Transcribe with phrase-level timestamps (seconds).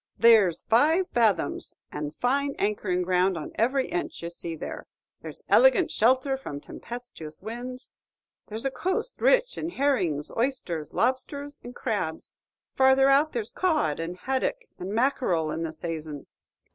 [0.17, 4.87] "There's five fathoms, and fine anchoring ground on every inch ye see there.
[5.21, 7.91] There's elegant shelter from tempestuous winds.
[8.47, 12.35] There's a coast rich in herrings, oysters, lobsters, and crabs;
[12.67, 16.25] farther out there's cod, and haddock, and mackerel in the sayson.